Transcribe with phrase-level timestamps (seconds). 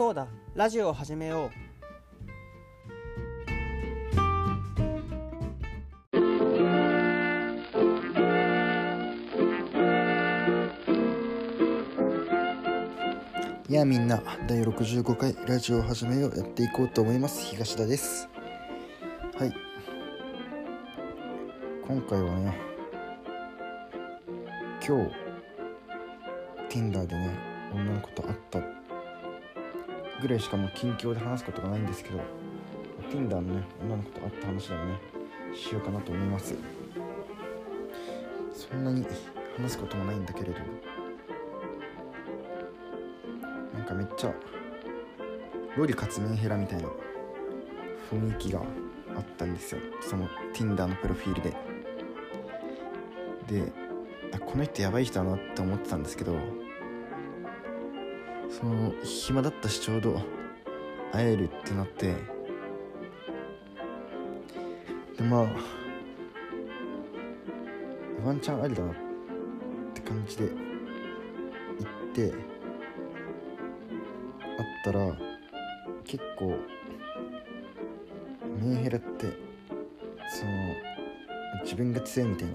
[0.00, 0.26] そうだ。
[0.54, 1.50] ラジオを始めよ
[13.68, 13.70] う。
[13.70, 14.22] いやみんな。
[14.48, 17.44] 第65回ラジオを始めようやっていこうと思います。
[17.44, 18.26] 東田です。
[19.36, 19.52] はい。
[21.86, 22.58] 今回はね
[24.82, 25.04] 今
[26.70, 27.28] 日 Tinder でね
[27.74, 28.79] 女の子と会った
[30.20, 32.20] ぐらいしかもう近況で話すことがないんですけど
[33.10, 34.98] Tinder のね女の子と会った話でもね
[35.54, 36.54] しようかなと思います。
[38.52, 39.04] そんなに
[39.56, 40.58] 話すこともないんだけれど
[43.74, 44.34] なんかめっちゃ
[45.76, 46.88] ロリかつメンヘラみたいな
[48.12, 48.60] 雰囲気が
[49.16, 49.80] あったんですよ。
[50.00, 51.56] その Tinder のプロフィールで。
[53.48, 53.72] で
[54.38, 56.36] この人やばい人だなって思ってたんですけど
[58.60, 60.20] その暇だったしちょうど
[61.12, 62.14] 会えるってなって。
[65.16, 65.46] でまあ
[68.24, 68.94] ワンチャンありだなっ
[69.94, 70.56] て感じで行っ
[72.14, 72.32] て会っ
[74.84, 75.16] たら
[76.04, 76.56] 結構
[78.60, 79.26] メンヘラって
[80.28, 80.52] その
[81.64, 82.54] 自分が強いみたいな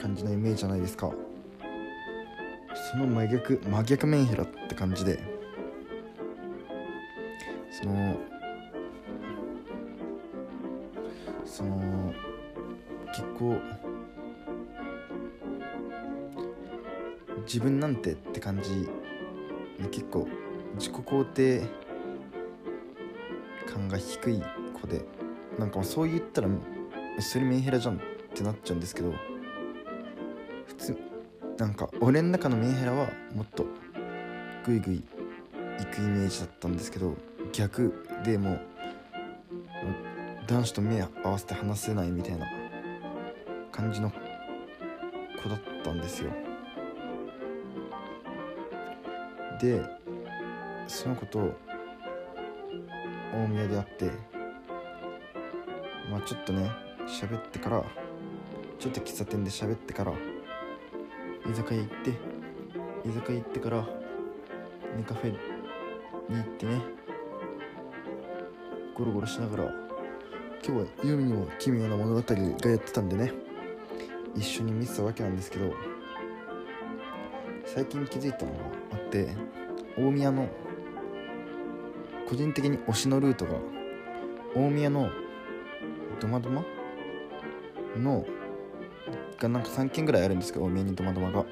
[0.00, 1.12] 感じのイメージじゃないですか。
[2.90, 5.33] その真逆真逆メンヘラって感じで。
[7.84, 8.16] その
[11.44, 12.14] その
[13.08, 13.60] 結構
[17.44, 18.88] 自分なんてって感じ
[19.78, 20.26] で結構
[20.76, 21.62] 自己肯定
[23.66, 24.42] 感が低い
[24.80, 25.04] 子で
[25.58, 26.48] なんかそう言ったら
[27.20, 27.98] それメンヘラじゃんっ
[28.34, 29.12] てなっちゃうんですけど
[30.68, 30.98] 普通
[31.58, 33.66] なんか俺の中のメンヘラはもっと
[34.64, 35.04] グイグイ
[35.80, 37.14] 行くイメージだったんですけど
[37.54, 38.58] 逆でも
[40.48, 42.46] 男子と目合わせて話せないみたいな
[43.70, 46.30] 感じの子だったんですよ。
[49.60, 49.80] で
[50.88, 51.52] その子と
[53.32, 54.10] 大宮で会って
[56.10, 56.70] まあちょっとね
[57.06, 57.84] 喋ってから
[58.80, 60.12] ちょっと喫茶店で喋ってから
[61.48, 62.10] 居酒屋行って
[63.08, 63.88] 居酒屋行ってから
[64.96, 65.38] ネカフェに
[66.36, 67.03] 行ってね
[68.94, 69.64] ゴロゴロしながら
[70.64, 73.32] 今日はユミにも奇妙な物語がやってたんでね
[74.36, 75.72] 一緒に見てたわけなんですけど
[77.66, 78.58] 最近気づいたのが
[78.92, 79.34] あって
[79.98, 80.48] 大宮の
[82.28, 83.56] 個人的に推しのルートが
[84.54, 85.10] 大宮の
[86.20, 86.64] ドマドマ？
[87.96, 88.24] の
[89.38, 91.44] がなんか3軒ぐらいあるんですけど大宮にドマドマが。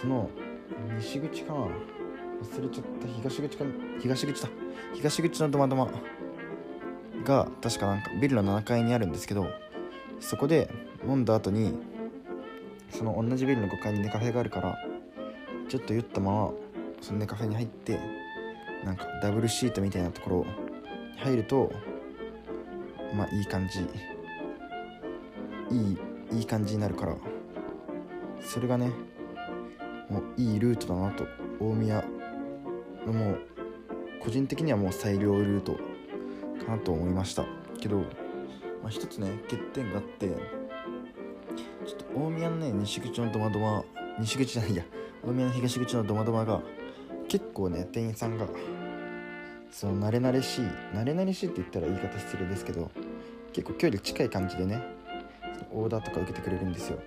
[0.00, 0.30] その
[0.98, 1.58] 西口かな？
[1.60, 1.70] 忘
[2.62, 3.08] れちゃった。
[3.08, 3.64] 東口か
[4.00, 4.48] 東口だ。
[4.94, 5.90] 東口のドマドマ。
[7.24, 9.46] が確かなんかビルの7階にあるんですけど
[10.20, 10.70] そこで
[11.06, 11.74] 飲んだ後に
[12.90, 14.78] その同じビルの5階にネカフェがあるから
[15.68, 16.50] ちょっと酔ったまま
[17.00, 18.00] そのネカフェに入って
[18.84, 20.46] なんかダブルシートみたいなところ
[21.18, 21.72] 入ると
[23.14, 23.80] まあいい感じ。
[25.70, 27.16] いいいい感じになるから
[28.40, 28.90] それがね
[30.08, 31.26] もういいルートだなと
[31.60, 32.04] 大宮
[33.06, 33.40] のもう
[34.20, 35.87] 個人的にはもう最良ルート。
[36.68, 37.44] なと思いました。
[37.80, 38.04] けど、ま
[38.86, 40.28] あ、一つね欠点があって
[41.86, 43.84] ちょっと大宮のね西口のドマドマ
[44.18, 44.84] 西口じゃないや
[45.24, 46.60] 大宮の東口のドマドマが
[47.28, 48.46] 結構ね店員さんが
[49.70, 50.64] その慣れ慣れしい
[50.94, 52.90] 慣れ慣れしいって言ったら言い方失礼ですけど
[53.52, 54.82] 結構距離近い感じでね
[55.72, 56.98] オーダーとか受けてくれるんですよ。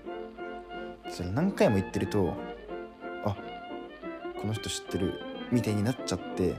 [1.10, 2.34] それ何回も言ってると
[3.26, 3.36] あ
[4.40, 5.14] この人知ってる
[5.52, 6.56] みたいになっちゃって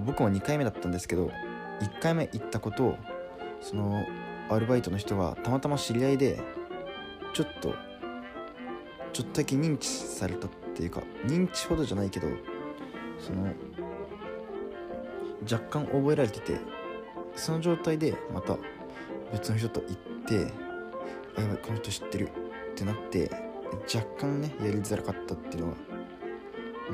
[0.00, 1.30] 僕も2回目だったんですけど
[1.80, 2.98] 1回目行ったことを
[3.60, 4.04] その
[4.48, 6.40] アルバイトの人がたまたま知り合いで
[7.34, 7.74] ちょっと
[9.12, 12.28] ちょっとだけ認知されたっていうか認知ほどじゃないけど
[13.18, 13.52] その
[15.50, 16.58] 若干覚えられてて
[17.34, 18.56] その状態でまた
[19.32, 19.96] 別の人と行っ
[20.26, 20.52] て
[21.36, 22.30] あやばいこの人知ってる
[22.72, 23.30] ってなって
[23.94, 25.76] 若干ねやりづらかったっていうのは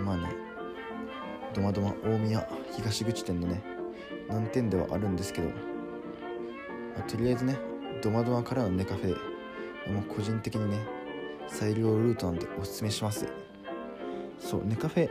[0.05, 0.48] まあね
[1.55, 3.63] ドマドマ大宮東口店のね
[4.29, 5.55] 難点ではあるんですけど、ま
[7.01, 7.59] あ、とりあえずね
[8.03, 10.79] ドマドマからのネカフェもう個人的にね
[11.49, 13.27] 最良ルートなんでおすすめします。
[14.39, 15.11] そうネカフェ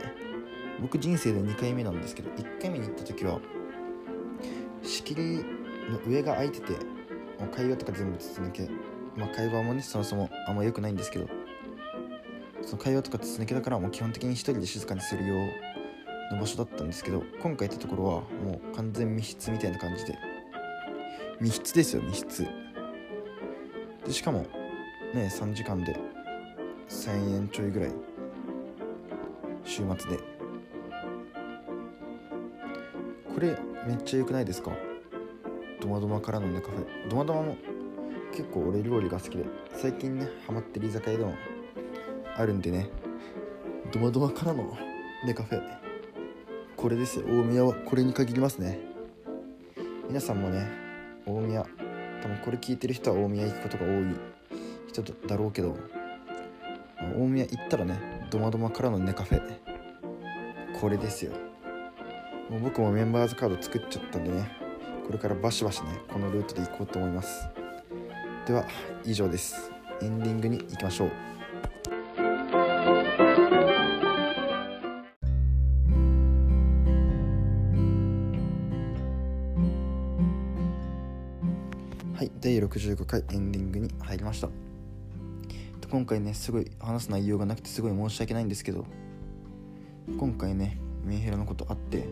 [0.80, 3.40] 僕人生で2回目なんですけど1回目に行った時は
[4.82, 5.44] 仕切り
[5.90, 6.72] の上が空いてて
[7.38, 8.68] もう会話とか全部筒抜け
[9.16, 11.28] まあ会話もねそもそもあんま良くないんですけど
[12.62, 15.77] その会話とか筒抜けだからもう基本的に一人で静かにするよう
[16.30, 20.18] の場所だったんですけど今回行ったところはもう完全密室みたいな感じで。
[21.40, 22.46] 密室ですよ密室。
[24.04, 24.46] でしかも
[25.14, 25.98] ね3時間で
[26.88, 27.92] 1000円ちょいぐらい。
[29.64, 30.18] 週末で。
[33.34, 34.72] これめっちゃ良くないですか？
[35.80, 37.08] ドマドマからのねカフェ。
[37.08, 37.56] ドマドマも
[38.32, 39.44] 結構俺料理が好きで。
[39.74, 41.34] 最近ねハマってる居酒屋でも
[42.36, 42.90] あるんでね。
[43.92, 44.76] ドマドマからの
[45.24, 45.87] ねカフェ。
[46.78, 48.78] これです大宮はこれに限りますね。
[50.06, 50.64] 皆さんもね
[51.26, 51.66] 大宮
[52.22, 54.14] 多分これ聞いてる人は大宮行くことが多い
[54.86, 55.76] 人だろうけど
[57.16, 59.42] 大宮行ったらねドマドマからのねカフェ。
[60.80, 61.32] これですよ。
[62.48, 64.48] もう僕もメンバーズカード作っちゃったんでね
[65.04, 67.48] これからバシバシねこのルートで行こうと思います。
[68.46, 68.64] では
[69.04, 69.72] 以上です。
[70.00, 71.10] エンディングに行きましょう。
[82.40, 84.48] 第65回エンディングに入りました。
[85.90, 88.84] 今回ねすごい話す内容がなくてすごい申し訳ないんですけど
[90.18, 92.04] 今回ねメンヘラのことあって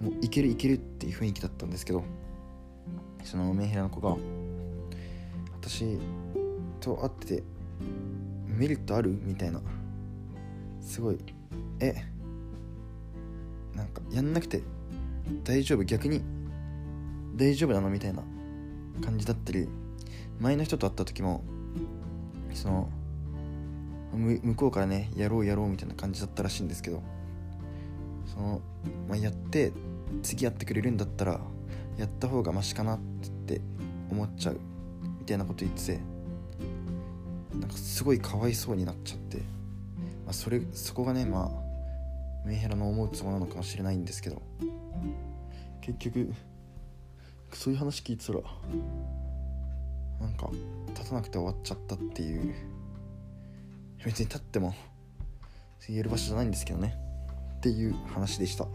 [0.00, 2.02] もういけるいけるっていう雰囲気だったんですけど
[3.22, 4.16] そのメンヘラの子が
[5.60, 5.98] 私
[6.80, 7.42] と会ってて
[8.46, 9.60] メリットあるみたいな
[10.80, 11.18] すごい
[11.80, 11.94] え
[13.76, 14.62] なんかやんなくて
[15.44, 15.84] 大丈夫？
[15.84, 16.22] 逆に
[17.36, 17.90] 大丈夫なの？
[17.90, 18.22] みたいな
[18.98, 19.68] 感じだったり
[20.40, 21.42] 前の人と会った時も
[22.54, 22.88] その
[24.12, 27.02] 向こうからねやろうやろうみたいな感じだったらしいんですけど
[28.26, 28.60] その、
[29.08, 29.72] まあ、やって
[30.22, 31.40] 次やってくれるんだったら
[31.96, 32.98] やった方がマシかなっ
[33.46, 33.60] て
[34.10, 34.60] 思っちゃう
[35.18, 36.00] みたいなこと言ってて
[37.58, 39.42] なんかすごいかわいそうになっちゃって、ま
[40.30, 44.40] あ、それそこがねまあメンヘラの思うつもなのかもしれないんですけど
[45.80, 46.32] 結局
[47.52, 48.40] そういう話聞いてたら
[50.20, 50.50] なんか
[50.88, 52.54] 立たなくて終わっちゃったっていう。
[54.04, 54.74] 別に立っても
[55.88, 56.94] 言える場所じゃないんですけどね。
[57.56, 58.66] っていう話でした。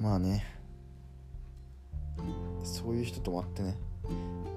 [0.00, 0.44] まあね。
[2.62, 3.76] そういう人ともあってね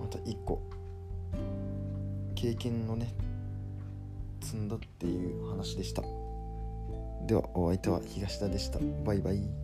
[0.01, 0.61] また一個
[2.35, 3.13] 経験のね
[4.41, 6.01] 積んだっていう話でした。
[7.25, 8.79] ではお相手は東田でした。
[9.05, 9.62] バイバイ。